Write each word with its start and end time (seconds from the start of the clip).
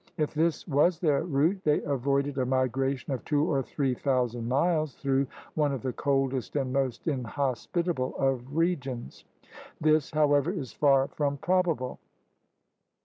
If 0.17 0.33
this 0.33 0.67
was 0.67 0.97
their 0.99 1.21
route, 1.23 1.63
they 1.63 1.83
avoided 1.83 2.39
a 2.39 2.45
migration 2.47 3.13
of 3.13 3.23
two 3.23 3.43
or 3.45 3.61
three 3.61 3.93
thousand 3.93 4.49
miles 4.49 4.95
through 4.95 5.27
one 5.53 5.71
of 5.71 5.83
the 5.83 5.93
coldest 5.93 6.55
and 6.55 6.73
most 6.73 7.07
inhospitable 7.07 8.15
of 8.17 8.57
regions. 8.57 9.25
This, 9.79 10.09
however, 10.09 10.49
is 10.51 10.73
far 10.73 11.07
from 11.09 11.37
probable. 11.37 11.99